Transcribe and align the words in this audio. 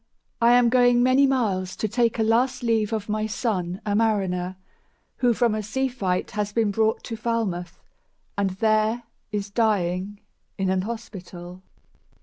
I 0.41 0.53
am 0.53 0.69
going 0.69 1.03
many 1.03 1.27
miles 1.27 1.75
to 1.75 1.87
take 1.87 2.17
A 2.17 2.23
last 2.23 2.63
leave 2.63 2.91
of 2.91 3.07
my 3.07 3.27
son, 3.27 3.79
a 3.85 3.95
mariner, 3.95 4.55
Who 5.17 5.31
from 5.35 5.53
a 5.53 5.61
sea 5.61 5.87
fight 5.89 6.31
has 6.31 6.51
been 6.51 6.71
brought 6.71 7.03
to 7.03 7.15
Falmouth, 7.15 7.79
And 8.35 8.49
there 8.49 9.03
is 9.31 9.51
dying 9.51 10.19
in 10.57 10.71
an 10.71 10.81
hospital." 10.81 11.61